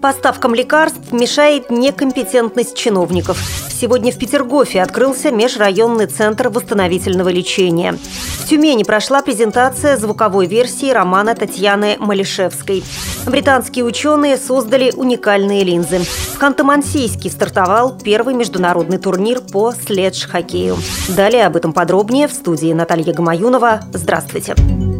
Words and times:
Поставкам 0.00 0.54
лекарств 0.54 1.12
мешает 1.12 1.70
некомпетентность 1.70 2.76
чиновников. 2.76 3.38
Сегодня 3.70 4.12
в 4.12 4.18
Петергофе 4.18 4.82
открылся 4.82 5.30
межрайонный 5.30 6.06
центр 6.06 6.48
восстановительного 6.48 7.28
лечения. 7.28 7.96
В 8.38 8.48
Тюмени 8.48 8.82
прошла 8.82 9.22
презентация 9.22 9.96
звуковой 9.96 10.46
версии 10.46 10.90
романа 10.90 11.34
Татьяны 11.34 11.96
Малишевской. 11.98 12.82
Британские 13.26 13.84
ученые 13.84 14.36
создали 14.36 14.92
уникальные 14.96 15.64
линзы. 15.64 15.98
В 15.98 16.40
Ханты-Мансийске 16.40 17.30
стартовал 17.30 17.96
первый 17.98 18.34
международный 18.34 18.98
турнир 18.98 19.40
по 19.40 19.72
следж-хоккею. 19.72 20.76
Далее 21.16 21.46
об 21.46 21.56
этом 21.56 21.72
подробнее 21.72 22.28
в 22.28 22.32
студии 22.32 22.72
Наталья 22.72 23.12
Гамаюнова. 23.12 23.82
Здравствуйте. 23.92 24.54
Здравствуйте. 24.56 24.99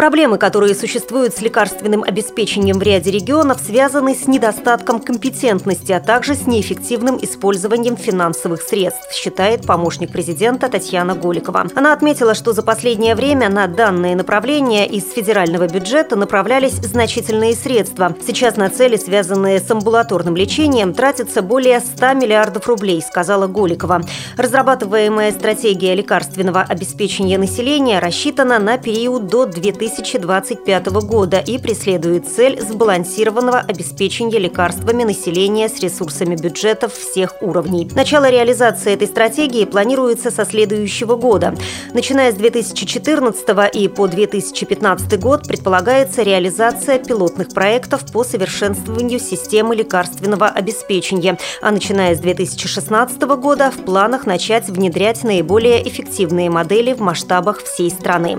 Проблемы, 0.00 0.38
которые 0.38 0.74
существуют 0.74 1.36
с 1.36 1.42
лекарственным 1.42 2.02
обеспечением 2.02 2.78
в 2.78 2.82
ряде 2.82 3.10
регионов, 3.10 3.60
связаны 3.60 4.14
с 4.14 4.26
недостатком 4.26 4.98
компетентности, 4.98 5.92
а 5.92 6.00
также 6.00 6.34
с 6.34 6.46
неэффективным 6.46 7.18
использованием 7.20 7.98
финансовых 7.98 8.62
средств, 8.62 9.14
считает 9.14 9.66
помощник 9.66 10.10
президента 10.10 10.70
Татьяна 10.70 11.14
Голикова. 11.14 11.66
Она 11.74 11.92
отметила, 11.92 12.32
что 12.32 12.54
за 12.54 12.62
последнее 12.62 13.14
время 13.14 13.50
на 13.50 13.66
данные 13.66 14.16
направления 14.16 14.88
из 14.88 15.12
федерального 15.12 15.68
бюджета 15.68 16.16
направлялись 16.16 16.76
значительные 16.76 17.54
средства. 17.54 18.16
Сейчас 18.26 18.56
на 18.56 18.70
цели, 18.70 18.96
связанные 18.96 19.60
с 19.60 19.70
амбулаторным 19.70 20.34
лечением, 20.34 20.94
тратится 20.94 21.42
более 21.42 21.78
100 21.78 22.14
миллиардов 22.14 22.66
рублей, 22.68 23.02
сказала 23.02 23.48
Голикова. 23.48 24.00
Разрабатываемая 24.38 25.30
стратегия 25.32 25.94
лекарственного 25.94 26.62
обеспечения 26.62 27.36
населения 27.36 27.98
рассчитана 27.98 28.58
на 28.58 28.78
период 28.78 29.26
до 29.26 29.44
2000 29.44 29.89
2025 29.90 30.86
года 31.02 31.38
и 31.38 31.58
преследует 31.58 32.28
цель 32.28 32.60
сбалансированного 32.60 33.58
обеспечения 33.58 34.38
лекарствами 34.38 35.04
населения 35.04 35.68
с 35.68 35.80
ресурсами 35.80 36.36
бюджетов 36.36 36.94
всех 36.94 37.42
уровней. 37.42 37.90
Начало 37.94 38.30
реализации 38.30 38.92
этой 38.92 39.08
стратегии 39.08 39.64
планируется 39.64 40.30
со 40.30 40.44
следующего 40.44 41.16
года. 41.16 41.54
Начиная 41.92 42.32
с 42.32 42.36
2014 42.36 43.74
и 43.74 43.88
по 43.88 44.06
2015 44.06 45.18
год 45.18 45.46
предполагается 45.46 46.22
реализация 46.22 46.98
пилотных 46.98 47.48
проектов 47.48 48.10
по 48.12 48.24
совершенствованию 48.24 49.18
системы 49.18 49.74
лекарственного 49.74 50.48
обеспечения, 50.48 51.38
а 51.62 51.70
начиная 51.70 52.14
с 52.14 52.20
2016 52.20 53.20
года 53.22 53.70
в 53.70 53.84
планах 53.84 54.26
начать 54.26 54.68
внедрять 54.68 55.24
наиболее 55.24 55.86
эффективные 55.86 56.50
модели 56.50 56.92
в 56.92 57.00
масштабах 57.00 57.62
всей 57.62 57.90
страны. 57.90 58.38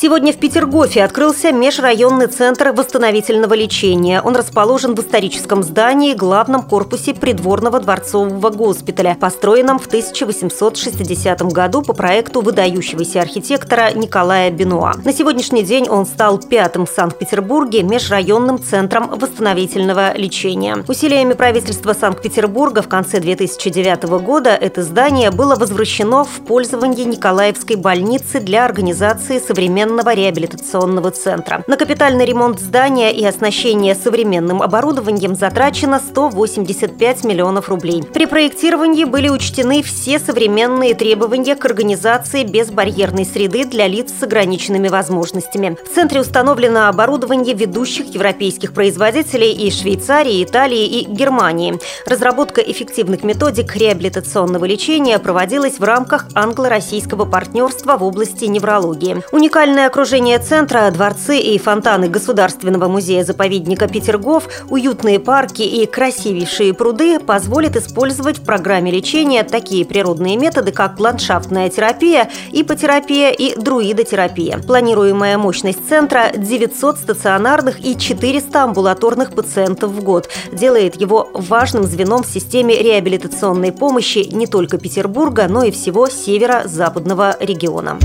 Сегодня 0.00 0.32
в 0.32 0.36
Петергофе 0.36 1.02
открылся 1.02 1.50
межрайонный 1.50 2.28
центр 2.28 2.70
восстановительного 2.70 3.54
лечения. 3.54 4.22
Он 4.22 4.36
расположен 4.36 4.94
в 4.94 5.00
историческом 5.00 5.64
здании, 5.64 6.14
главном 6.14 6.62
корпусе 6.62 7.14
придворного 7.14 7.80
дворцового 7.80 8.50
госпиталя, 8.50 9.16
построенном 9.20 9.80
в 9.80 9.88
1860 9.88 11.42
году 11.42 11.82
по 11.82 11.94
проекту 11.94 12.42
выдающегося 12.42 13.22
архитектора 13.22 13.90
Николая 13.92 14.52
Бенуа. 14.52 14.92
На 15.04 15.12
сегодняшний 15.12 15.64
день 15.64 15.88
он 15.88 16.06
стал 16.06 16.38
пятым 16.38 16.86
в 16.86 16.90
Санкт-Петербурге 16.90 17.82
межрайонным 17.82 18.62
центром 18.62 19.18
восстановительного 19.18 20.16
лечения. 20.16 20.84
Усилиями 20.86 21.32
правительства 21.32 21.92
Санкт-Петербурга 21.92 22.82
в 22.82 22.88
конце 22.88 23.18
2009 23.18 24.04
года 24.22 24.50
это 24.50 24.84
здание 24.84 25.32
было 25.32 25.56
возвращено 25.56 26.22
в 26.22 26.46
пользование 26.46 27.04
Николаевской 27.04 27.74
больницы 27.74 28.38
для 28.38 28.64
организации 28.64 29.40
современного 29.40 29.87
современного 29.88 30.14
реабилитационного 30.14 31.10
центра. 31.10 31.64
На 31.66 31.76
капитальный 31.76 32.26
ремонт 32.26 32.60
здания 32.60 33.10
и 33.10 33.24
оснащение 33.24 33.94
современным 33.94 34.60
оборудованием 34.60 35.34
затрачено 35.34 35.98
185 35.98 37.24
миллионов 37.24 37.70
рублей. 37.70 38.02
При 38.02 38.26
проектировании 38.26 39.04
были 39.04 39.30
учтены 39.30 39.82
все 39.82 40.18
современные 40.18 40.94
требования 40.94 41.56
к 41.56 41.64
организации 41.64 42.44
безбарьерной 42.44 43.24
среды 43.24 43.64
для 43.64 43.86
лиц 43.86 44.12
с 44.18 44.22
ограниченными 44.22 44.88
возможностями. 44.88 45.78
В 45.90 45.94
центре 45.94 46.20
установлено 46.20 46.88
оборудование 46.88 47.54
ведущих 47.54 48.14
европейских 48.14 48.74
производителей 48.74 49.52
из 49.52 49.80
Швейцарии, 49.80 50.44
Италии 50.44 50.86
и 50.86 51.06
Германии. 51.06 51.78
Разработка 52.04 52.60
эффективных 52.60 53.24
методик 53.24 53.74
реабилитационного 53.74 54.66
лечения 54.66 55.18
проводилась 55.18 55.78
в 55.78 55.84
рамках 55.84 56.26
англо-российского 56.34 57.24
партнерства 57.24 57.96
в 57.96 58.04
области 58.04 58.44
неврологии. 58.44 59.22
Уникальная 59.32 59.77
Зеленое 59.78 59.90
окружение 59.90 60.38
центра, 60.40 60.90
дворцы 60.90 61.38
и 61.38 61.56
фонтаны 61.56 62.08
Государственного 62.08 62.88
музея-заповедника 62.88 63.86
Петергоф, 63.86 64.48
уютные 64.70 65.20
парки 65.20 65.62
и 65.62 65.86
красивейшие 65.86 66.74
пруды 66.74 67.20
позволят 67.20 67.76
использовать 67.76 68.38
в 68.38 68.42
программе 68.42 68.90
лечения 68.90 69.44
такие 69.44 69.84
природные 69.84 70.36
методы, 70.36 70.72
как 70.72 70.98
ландшафтная 70.98 71.68
терапия, 71.68 72.28
ипотерапия 72.50 73.30
и 73.30 73.54
друидотерапия. 73.54 74.58
Планируемая 74.58 75.38
мощность 75.38 75.88
центра– 75.88 76.32
900 76.36 76.98
стационарных 76.98 77.78
и 77.78 77.96
400 77.96 78.64
амбулаторных 78.64 79.32
пациентов 79.32 79.92
в 79.92 80.02
год. 80.02 80.28
Делает 80.50 81.00
его 81.00 81.30
важным 81.32 81.84
звеном 81.84 82.24
в 82.24 82.26
системе 82.26 82.82
реабилитационной 82.82 83.70
помощи 83.70 84.26
не 84.32 84.48
только 84.48 84.76
Петербурга, 84.76 85.46
но 85.48 85.62
и 85.62 85.70
всего 85.70 86.08
северо-западного 86.08 87.36
региона. 87.38 87.96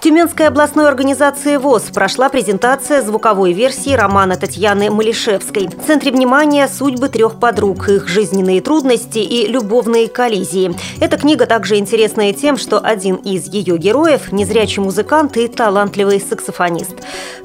Тюменской 0.00 0.46
областной 0.46 0.86
организации 0.88 1.56
ВОЗ 1.56 1.84
прошла 1.92 2.28
презентация 2.28 3.02
звуковой 3.02 3.52
версии 3.52 3.90
романа 3.90 4.36
Татьяны 4.36 4.90
Малишевской. 4.90 5.68
В 5.68 5.86
центре 5.86 6.12
внимания 6.12 6.68
судьбы 6.68 7.08
трех 7.08 7.40
подруг, 7.40 7.88
их 7.88 8.06
жизненные 8.06 8.60
трудности 8.60 9.18
и 9.18 9.48
любовные 9.48 10.08
коллизии. 10.08 10.76
Эта 11.00 11.16
книга 11.16 11.46
также 11.46 11.76
интересная 11.76 12.32
тем, 12.32 12.56
что 12.56 12.78
один 12.78 13.16
из 13.16 13.46
ее 13.48 13.78
героев– 13.78 14.32
незрячий 14.32 14.82
музыкант 14.82 15.36
и 15.38 15.48
талантливый 15.48 16.20
саксофонист. 16.20 16.94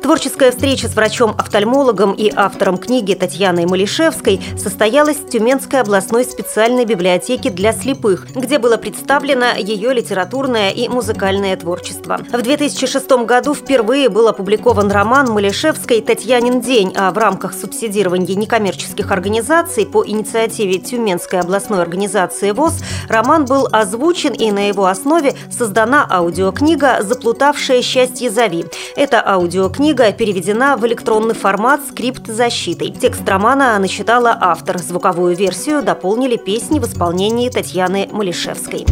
Творческая 0.04 0.52
встреча 0.52 0.88
с 0.88 0.96
врачом-офтальмологом 0.96 2.14
и 2.14 2.32
автором 2.36 2.78
книги 2.78 3.14
Татьяной 3.14 3.66
Малишевской 3.66 4.42
состоялась 4.58 5.18
в 5.18 5.30
Тюменской 5.30 5.80
областной 5.80 6.26
специальной 6.26 6.86
библиотеке 6.86 7.50
для 7.50 7.72
слепых, 7.72 8.28
где 8.36 8.60
было 8.60 8.78
представлено 8.78 9.54
ее 9.58 9.94
литературное 9.94 10.72
и 10.72 10.90
музыкальное 10.90 11.56
творчество. 11.56 12.20
В 12.32 12.42
2006 12.58 13.10
году 13.26 13.54
впервые 13.54 14.10
был 14.10 14.28
опубликован 14.28 14.92
роман 14.92 15.32
Малишевской 15.32 16.02
«Татьянин 16.02 16.60
день», 16.60 16.92
а 16.98 17.10
в 17.12 17.18
рамках 17.18 17.54
субсидирования 17.54 18.36
некоммерческих 18.36 19.10
организаций 19.10 19.86
по 19.86 20.06
инициативе 20.06 20.78
Тюменской 20.78 21.40
областной 21.40 21.82
организации 21.82 22.52
ВОЗ 22.52 22.84
роман 23.08 23.46
был 23.46 23.70
озвучен 23.72 24.34
и 24.34 24.52
на 24.52 24.68
его 24.68 24.88
основе 24.88 25.34
создана 25.50 26.06
аудиокнига 26.10 26.98
«Заплутавшее 27.02 27.82
счастье 27.82 28.30
зови». 28.30 28.66
Эта 28.98 29.26
аудиокнига 29.26 30.12
переведена 30.12 30.76
в 30.76 30.86
электронный 30.86 31.36
формат 31.36 31.80
скрипт 31.90 32.28
защитой. 32.28 32.92
Текст 32.92 33.28
романа 33.30 33.80
начитала 33.80 34.38
автор. 34.38 34.78
Звуковую 34.78 35.38
версию 35.38 35.84
дополнили 35.84 36.36
песни 36.36 36.80
в 36.80 36.86
исполнении 36.86 37.50
Татьяны 37.50 38.10
Малишевской. 38.12 38.86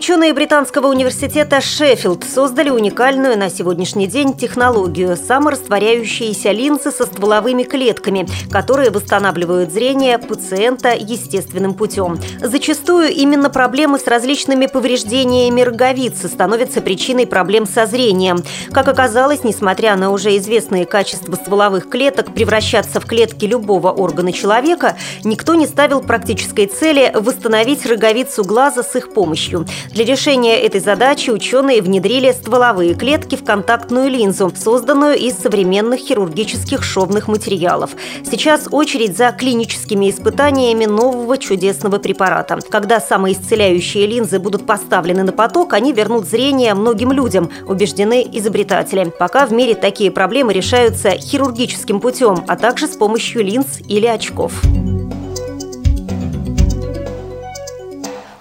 Ученые 0.00 0.32
британского 0.32 0.86
университета 0.86 1.60
Шеффилд 1.60 2.24
создали 2.24 2.70
уникальную 2.70 3.36
на 3.36 3.50
сегодняшний 3.50 4.06
день 4.06 4.32
технологию– 4.32 5.14
саморастворяющиеся 5.28 6.52
линзы 6.52 6.90
со 6.90 7.04
стволовыми 7.04 7.64
клетками, 7.64 8.26
которые 8.50 8.88
восстанавливают 8.88 9.70
зрение 9.70 10.18
пациента 10.18 10.94
естественным 10.98 11.74
путем. 11.74 12.18
Зачастую 12.40 13.10
именно 13.10 13.50
проблемы 13.50 13.98
с 13.98 14.06
различными 14.06 14.68
повреждениями 14.68 15.60
роговицы 15.60 16.28
становятся 16.28 16.80
причиной 16.80 17.26
проблем 17.26 17.66
со 17.66 17.84
зрением. 17.84 18.42
Как 18.72 18.88
оказалось, 18.88 19.44
несмотря 19.44 19.96
на 19.96 20.12
уже 20.12 20.34
известные 20.38 20.86
качества 20.86 21.34
стволовых 21.34 21.90
клеток 21.90 22.32
превращаться 22.32 23.00
в 23.00 23.04
клетки 23.04 23.44
любого 23.44 23.90
органа 23.90 24.32
человека, 24.32 24.96
никто 25.24 25.54
не 25.54 25.66
ставил 25.66 26.00
практической 26.00 26.64
цели 26.64 27.12
восстановить 27.14 27.84
роговицу 27.84 28.44
глаза 28.44 28.82
с 28.82 28.96
их 28.96 29.12
помощью. 29.12 29.66
Для 29.92 30.04
решения 30.04 30.60
этой 30.60 30.80
задачи 30.80 31.30
ученые 31.30 31.82
внедрили 31.82 32.30
стволовые 32.30 32.94
клетки 32.94 33.34
в 33.34 33.44
контактную 33.44 34.08
линзу, 34.08 34.52
созданную 34.56 35.16
из 35.16 35.34
современных 35.34 35.98
хирургических 36.00 36.84
шовных 36.84 37.26
материалов. 37.26 37.90
Сейчас 38.22 38.68
очередь 38.70 39.16
за 39.16 39.32
клиническими 39.32 40.08
испытаниями 40.08 40.84
нового 40.84 41.36
чудесного 41.38 41.98
препарата. 41.98 42.60
Когда 42.70 43.00
самоисцеляющие 43.00 44.06
линзы 44.06 44.38
будут 44.38 44.64
поставлены 44.64 45.24
на 45.24 45.32
поток, 45.32 45.72
они 45.72 45.92
вернут 45.92 46.24
зрение 46.24 46.74
многим 46.74 47.10
людям, 47.10 47.50
убеждены 47.66 48.24
изобретатели. 48.32 49.12
Пока 49.18 49.44
в 49.44 49.52
мире 49.52 49.74
такие 49.74 50.12
проблемы 50.12 50.52
решаются 50.52 51.10
хирургическим 51.10 51.98
путем, 51.98 52.44
а 52.46 52.56
также 52.56 52.86
с 52.86 52.96
помощью 52.96 53.42
линз 53.42 53.80
или 53.88 54.06
очков. 54.06 54.52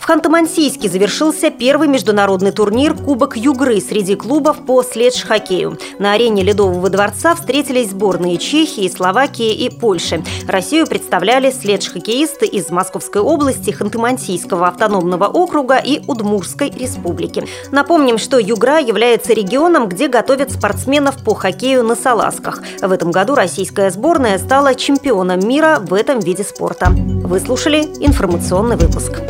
Ханты-Мансийске 0.10 0.90
завершился 0.90 1.52
первый 1.52 1.88
международный 1.88 2.52
турнир 2.52 2.96
Кубок 2.96 3.38
Югры 3.38 3.80
среди 3.80 4.16
клубов 4.16 4.66
по 4.66 4.82
следж-хоккею. 4.82 5.78
На 6.00 6.14
арене 6.14 6.42
Ледового 6.42 6.90
дворца 6.90 7.36
встретились 7.36 7.92
сборные 7.92 8.40
Чехии, 8.40 8.90
Словакии 8.90 9.54
и 9.54 9.70
Польши. 9.70 10.24
Россию 10.48 10.88
представляли 10.88 11.52
следж-хоккеисты 11.52 12.48
из 12.48 12.72
Московской 12.72 13.22
области, 13.22 13.70
Ханты-Мансийского 13.70 14.68
автономного 14.70 15.26
округа 15.28 15.78
и 15.78 16.02
Удмурской 16.08 16.72
республики. 16.72 17.46
Напомним, 17.72 18.18
что 18.18 18.40
Югра 18.40 18.80
является 18.80 19.34
регионом, 19.34 19.88
где 19.88 20.08
готовят 20.08 20.52
спортсменов 20.52 21.24
по 21.24 21.36
хоккею 21.36 21.84
на 21.84 21.94
салазках. 21.94 22.64
В 22.82 22.92
этом 22.92 23.12
году 23.12 23.36
российская 23.36 23.92
сборная 23.92 24.40
стала 24.40 24.74
чемпионом 24.74 25.48
мира 25.48 25.78
в 25.80 25.94
этом 25.94 26.20
виде 26.20 26.44
спорта. 26.44 26.88
Вы 26.90 27.40
слушали 27.40 27.82
информационный 28.00 28.76
выпуск. 28.76 29.22